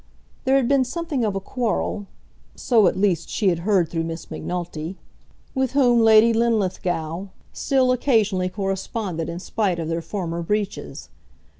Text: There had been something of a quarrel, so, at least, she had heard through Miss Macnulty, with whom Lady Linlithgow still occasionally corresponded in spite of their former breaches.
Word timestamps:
There 0.45 0.55
had 0.55 0.67
been 0.67 0.83
something 0.83 1.23
of 1.23 1.35
a 1.35 1.39
quarrel, 1.39 2.07
so, 2.55 2.87
at 2.87 2.97
least, 2.97 3.29
she 3.29 3.49
had 3.49 3.59
heard 3.59 3.87
through 3.87 4.05
Miss 4.05 4.31
Macnulty, 4.31 4.97
with 5.53 5.73
whom 5.73 5.99
Lady 5.99 6.33
Linlithgow 6.33 7.27
still 7.53 7.91
occasionally 7.91 8.49
corresponded 8.49 9.29
in 9.29 9.37
spite 9.37 9.77
of 9.77 9.89
their 9.89 10.01
former 10.01 10.41
breaches. 10.41 11.09